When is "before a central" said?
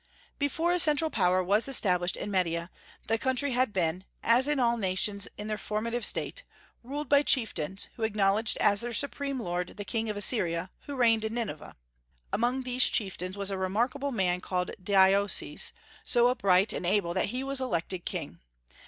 0.39-1.11